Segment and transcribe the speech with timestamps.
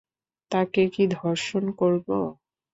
[0.51, 2.07] তাকে কি ধর্ষণ করব?